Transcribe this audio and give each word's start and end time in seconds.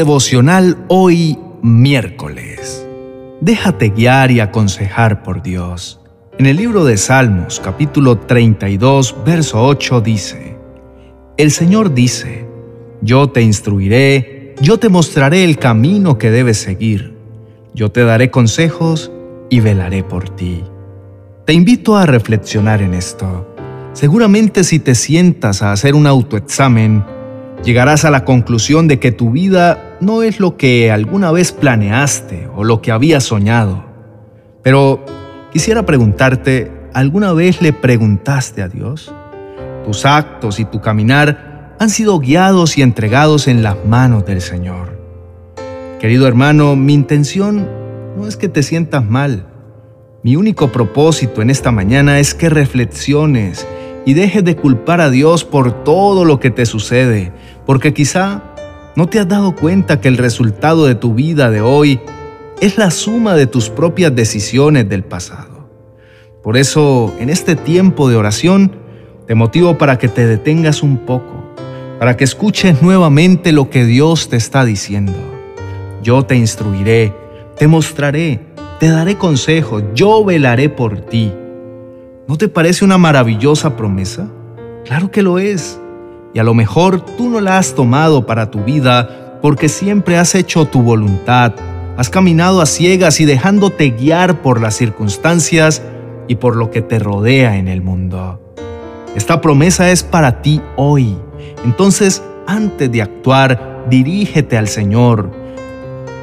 devocional 0.00 0.78
hoy 0.88 1.38
miércoles. 1.60 2.88
Déjate 3.42 3.90
guiar 3.90 4.30
y 4.30 4.40
aconsejar 4.40 5.22
por 5.22 5.42
Dios. 5.42 6.00
En 6.38 6.46
el 6.46 6.56
libro 6.56 6.86
de 6.86 6.96
Salmos 6.96 7.60
capítulo 7.62 8.16
32 8.16 9.16
verso 9.26 9.62
8 9.62 10.00
dice, 10.00 10.56
El 11.36 11.50
Señor 11.50 11.92
dice, 11.92 12.46
Yo 13.02 13.28
te 13.28 13.42
instruiré, 13.42 14.54
yo 14.62 14.78
te 14.78 14.88
mostraré 14.88 15.44
el 15.44 15.58
camino 15.58 16.16
que 16.16 16.30
debes 16.30 16.56
seguir, 16.56 17.14
yo 17.74 17.90
te 17.90 18.02
daré 18.02 18.30
consejos 18.30 19.12
y 19.50 19.60
velaré 19.60 20.02
por 20.02 20.30
ti. 20.30 20.64
Te 21.44 21.52
invito 21.52 21.98
a 21.98 22.06
reflexionar 22.06 22.80
en 22.80 22.94
esto. 22.94 23.54
Seguramente 23.92 24.64
si 24.64 24.78
te 24.78 24.94
sientas 24.94 25.60
a 25.60 25.72
hacer 25.72 25.94
un 25.94 26.06
autoexamen, 26.06 27.04
llegarás 27.62 28.06
a 28.06 28.10
la 28.10 28.24
conclusión 28.24 28.88
de 28.88 28.98
que 28.98 29.12
tu 29.12 29.32
vida 29.32 29.88
no 30.00 30.22
es 30.22 30.40
lo 30.40 30.56
que 30.56 30.90
alguna 30.90 31.30
vez 31.30 31.52
planeaste 31.52 32.48
o 32.54 32.64
lo 32.64 32.80
que 32.80 32.90
habías 32.90 33.24
soñado. 33.24 33.84
Pero 34.62 35.04
quisiera 35.52 35.84
preguntarte, 35.84 36.70
¿alguna 36.94 37.32
vez 37.32 37.60
le 37.62 37.72
preguntaste 37.72 38.62
a 38.62 38.68
Dios? 38.68 39.12
Tus 39.84 40.04
actos 40.04 40.60
y 40.60 40.64
tu 40.64 40.80
caminar 40.80 41.76
han 41.78 41.90
sido 41.90 42.18
guiados 42.18 42.76
y 42.76 42.82
entregados 42.82 43.48
en 43.48 43.62
las 43.62 43.76
manos 43.86 44.24
del 44.26 44.40
Señor. 44.40 44.98
Querido 45.98 46.26
hermano, 46.26 46.76
mi 46.76 46.94
intención 46.94 47.68
no 48.16 48.26
es 48.26 48.36
que 48.36 48.48
te 48.48 48.62
sientas 48.62 49.04
mal. 49.04 49.46
Mi 50.22 50.36
único 50.36 50.70
propósito 50.70 51.40
en 51.40 51.50
esta 51.50 51.70
mañana 51.70 52.18
es 52.18 52.34
que 52.34 52.50
reflexiones 52.50 53.66
y 54.04 54.14
dejes 54.14 54.44
de 54.44 54.56
culpar 54.56 55.00
a 55.00 55.10
Dios 55.10 55.44
por 55.44 55.84
todo 55.84 56.24
lo 56.24 56.40
que 56.40 56.50
te 56.50 56.66
sucede, 56.66 57.32
porque 57.64 57.94
quizá 57.94 58.42
no 59.00 59.06
te 59.06 59.18
has 59.18 59.26
dado 59.26 59.54
cuenta 59.54 59.98
que 59.98 60.08
el 60.08 60.18
resultado 60.18 60.84
de 60.84 60.94
tu 60.94 61.14
vida 61.14 61.48
de 61.48 61.62
hoy 61.62 62.00
es 62.60 62.76
la 62.76 62.90
suma 62.90 63.34
de 63.34 63.46
tus 63.46 63.70
propias 63.70 64.14
decisiones 64.14 64.90
del 64.90 65.04
pasado. 65.04 65.70
Por 66.42 66.58
eso, 66.58 67.14
en 67.18 67.30
este 67.30 67.56
tiempo 67.56 68.10
de 68.10 68.16
oración, 68.16 68.76
te 69.26 69.34
motivo 69.34 69.78
para 69.78 69.96
que 69.96 70.08
te 70.08 70.26
detengas 70.26 70.82
un 70.82 70.98
poco, 70.98 71.54
para 71.98 72.18
que 72.18 72.24
escuches 72.24 72.82
nuevamente 72.82 73.52
lo 73.52 73.70
que 73.70 73.86
Dios 73.86 74.28
te 74.28 74.36
está 74.36 74.66
diciendo. 74.66 75.14
Yo 76.02 76.24
te 76.26 76.36
instruiré, 76.36 77.14
te 77.56 77.68
mostraré, 77.68 78.40
te 78.80 78.90
daré 78.90 79.16
consejos, 79.16 79.82
yo 79.94 80.22
velaré 80.26 80.68
por 80.68 81.00
ti. 81.00 81.32
¿No 82.28 82.36
te 82.36 82.48
parece 82.48 82.84
una 82.84 82.98
maravillosa 82.98 83.78
promesa? 83.78 84.28
Claro 84.84 85.10
que 85.10 85.22
lo 85.22 85.38
es. 85.38 85.80
Y 86.32 86.38
a 86.38 86.44
lo 86.44 86.54
mejor 86.54 87.00
tú 87.00 87.28
no 87.28 87.40
la 87.40 87.58
has 87.58 87.74
tomado 87.74 88.26
para 88.26 88.50
tu 88.50 88.64
vida 88.64 89.38
porque 89.42 89.68
siempre 89.68 90.16
has 90.16 90.34
hecho 90.34 90.66
tu 90.66 90.82
voluntad, 90.82 91.54
has 91.96 92.08
caminado 92.08 92.60
a 92.60 92.66
ciegas 92.66 93.20
y 93.20 93.24
dejándote 93.24 93.90
guiar 93.90 94.42
por 94.42 94.60
las 94.60 94.74
circunstancias 94.74 95.82
y 96.28 96.36
por 96.36 96.56
lo 96.56 96.70
que 96.70 96.82
te 96.82 96.98
rodea 96.98 97.56
en 97.56 97.68
el 97.68 97.82
mundo. 97.82 98.40
Esta 99.16 99.40
promesa 99.40 99.90
es 99.90 100.04
para 100.04 100.40
ti 100.42 100.60
hoy. 100.76 101.16
Entonces, 101.64 102.22
antes 102.46 102.90
de 102.92 103.02
actuar, 103.02 103.86
dirígete 103.90 104.56
al 104.56 104.68
Señor. 104.68 105.30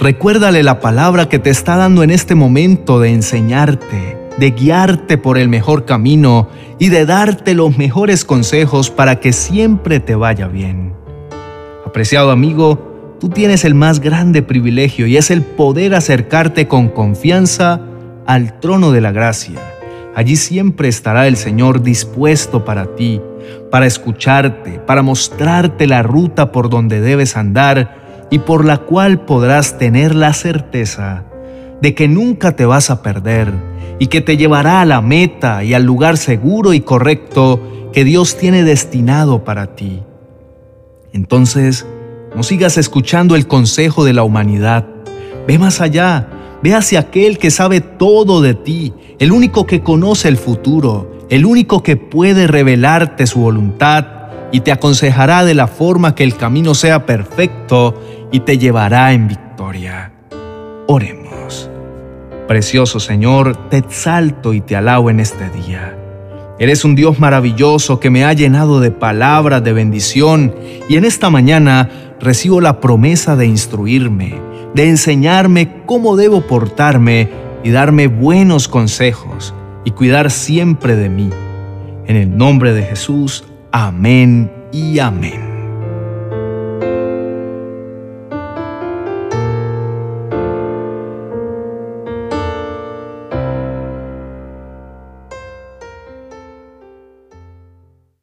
Recuérdale 0.00 0.62
la 0.62 0.80
palabra 0.80 1.28
que 1.28 1.38
te 1.38 1.50
está 1.50 1.76
dando 1.76 2.02
en 2.02 2.10
este 2.10 2.34
momento 2.34 3.00
de 3.00 3.10
enseñarte, 3.10 4.18
de 4.38 4.50
guiarte 4.50 5.18
por 5.18 5.38
el 5.38 5.48
mejor 5.48 5.84
camino 5.84 6.48
y 6.78 6.88
de 6.88 7.06
darte 7.06 7.54
los 7.54 7.76
mejores 7.78 8.24
consejos 8.24 8.90
para 8.90 9.20
que 9.20 9.32
siempre 9.32 10.00
te 10.00 10.14
vaya 10.14 10.48
bien. 10.48 10.92
Apreciado 11.86 12.30
amigo, 12.30 13.16
tú 13.20 13.28
tienes 13.28 13.64
el 13.64 13.74
más 13.74 14.00
grande 14.00 14.42
privilegio 14.42 15.06
y 15.06 15.16
es 15.16 15.30
el 15.30 15.42
poder 15.42 15.94
acercarte 15.94 16.66
con 16.66 16.88
confianza 16.88 17.80
al 18.26 18.58
trono 18.58 18.90
de 18.90 19.00
la 19.00 19.12
gracia. 19.12 19.60
Allí 20.16 20.36
siempre 20.36 20.88
estará 20.88 21.26
el 21.26 21.36
Señor 21.36 21.82
dispuesto 21.82 22.64
para 22.64 22.94
ti, 22.96 23.20
para 23.70 23.86
escucharte, 23.86 24.80
para 24.80 25.02
mostrarte 25.02 25.86
la 25.86 26.02
ruta 26.02 26.52
por 26.52 26.70
donde 26.70 27.00
debes 27.00 27.36
andar 27.36 28.26
y 28.30 28.38
por 28.40 28.64
la 28.64 28.78
cual 28.78 29.24
podrás 29.24 29.78
tener 29.78 30.14
la 30.14 30.32
certeza 30.32 31.24
de 31.84 31.94
que 31.94 32.08
nunca 32.08 32.56
te 32.56 32.64
vas 32.64 32.88
a 32.88 33.02
perder 33.02 33.52
y 33.98 34.06
que 34.06 34.22
te 34.22 34.38
llevará 34.38 34.80
a 34.80 34.86
la 34.86 35.02
meta 35.02 35.64
y 35.64 35.74
al 35.74 35.84
lugar 35.84 36.16
seguro 36.16 36.72
y 36.72 36.80
correcto 36.80 37.60
que 37.92 38.04
Dios 38.04 38.38
tiene 38.38 38.64
destinado 38.64 39.44
para 39.44 39.76
ti. 39.76 40.00
Entonces, 41.12 41.86
no 42.34 42.42
sigas 42.42 42.78
escuchando 42.78 43.36
el 43.36 43.46
consejo 43.46 44.02
de 44.02 44.14
la 44.14 44.22
humanidad. 44.22 44.86
Ve 45.46 45.58
más 45.58 45.82
allá, 45.82 46.30
ve 46.62 46.74
hacia 46.74 47.00
aquel 47.00 47.36
que 47.36 47.50
sabe 47.50 47.82
todo 47.82 48.40
de 48.40 48.54
ti, 48.54 48.94
el 49.18 49.30
único 49.30 49.66
que 49.66 49.82
conoce 49.82 50.28
el 50.28 50.38
futuro, 50.38 51.26
el 51.28 51.44
único 51.44 51.82
que 51.82 51.98
puede 51.98 52.46
revelarte 52.46 53.26
su 53.26 53.40
voluntad 53.40 54.06
y 54.52 54.60
te 54.60 54.72
aconsejará 54.72 55.44
de 55.44 55.52
la 55.52 55.66
forma 55.66 56.14
que 56.14 56.24
el 56.24 56.38
camino 56.38 56.72
sea 56.74 57.04
perfecto 57.04 58.00
y 58.32 58.40
te 58.40 58.56
llevará 58.56 59.12
en 59.12 59.28
victoria. 59.28 60.12
Oremos. 60.86 61.24
Precioso 62.46 63.00
Señor, 63.00 63.70
te 63.70 63.78
exalto 63.78 64.52
y 64.52 64.60
te 64.60 64.76
alabo 64.76 65.08
en 65.08 65.18
este 65.18 65.48
día. 65.48 65.96
Eres 66.58 66.84
un 66.84 66.94
Dios 66.94 67.18
maravilloso 67.18 67.98
que 68.00 68.10
me 68.10 68.24
ha 68.24 68.32
llenado 68.32 68.80
de 68.80 68.90
palabras 68.90 69.64
de 69.64 69.72
bendición 69.72 70.54
y 70.88 70.96
en 70.96 71.04
esta 71.04 71.30
mañana 71.30 71.90
recibo 72.20 72.60
la 72.60 72.80
promesa 72.80 73.34
de 73.34 73.46
instruirme, 73.46 74.34
de 74.74 74.88
enseñarme 74.88 75.82
cómo 75.86 76.16
debo 76.16 76.42
portarme 76.42 77.30
y 77.64 77.70
darme 77.70 78.08
buenos 78.08 78.68
consejos 78.68 79.54
y 79.84 79.92
cuidar 79.92 80.30
siempre 80.30 80.96
de 80.96 81.08
mí. 81.08 81.30
En 82.06 82.16
el 82.16 82.36
nombre 82.36 82.74
de 82.74 82.82
Jesús, 82.82 83.44
amén 83.72 84.52
y 84.70 84.98
amén. 84.98 85.53